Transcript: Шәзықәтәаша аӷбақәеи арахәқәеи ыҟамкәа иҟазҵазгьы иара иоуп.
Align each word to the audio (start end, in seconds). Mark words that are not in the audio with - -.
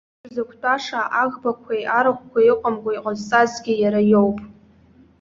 Шәзықәтәаша 0.21 1.01
аӷбақәеи 1.21 1.83
арахәқәеи 1.97 2.53
ыҟамкәа 2.53 2.91
иҟазҵазгьы 2.93 3.73
иара 3.83 4.01
иоуп. 4.11 4.39